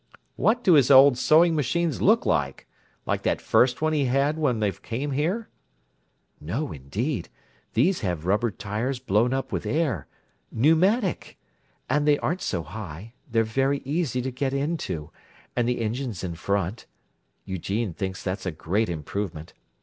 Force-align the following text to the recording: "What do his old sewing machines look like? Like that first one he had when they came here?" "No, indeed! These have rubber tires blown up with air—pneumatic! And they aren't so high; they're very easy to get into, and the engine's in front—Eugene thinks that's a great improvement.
"What 0.35 0.63
do 0.63 0.73
his 0.73 0.89
old 0.89 1.15
sewing 1.15 1.55
machines 1.55 2.01
look 2.01 2.25
like? 2.25 2.65
Like 3.05 3.21
that 3.21 3.39
first 3.39 3.83
one 3.83 3.93
he 3.93 4.05
had 4.05 4.35
when 4.35 4.59
they 4.59 4.71
came 4.71 5.11
here?" 5.11 5.47
"No, 6.39 6.71
indeed! 6.71 7.29
These 7.75 7.99
have 7.99 8.25
rubber 8.25 8.49
tires 8.49 8.97
blown 8.97 9.31
up 9.31 9.51
with 9.51 9.63
air—pneumatic! 9.63 11.37
And 11.87 12.07
they 12.07 12.17
aren't 12.17 12.41
so 12.41 12.63
high; 12.63 13.13
they're 13.29 13.43
very 13.43 13.83
easy 13.85 14.23
to 14.23 14.31
get 14.31 14.55
into, 14.55 15.11
and 15.55 15.69
the 15.69 15.79
engine's 15.81 16.23
in 16.23 16.33
front—Eugene 16.33 17.93
thinks 17.93 18.23
that's 18.23 18.47
a 18.47 18.51
great 18.51 18.89
improvement. 18.89 19.53